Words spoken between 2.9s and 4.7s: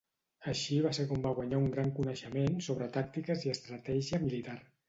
tàctiques i estratègia militar.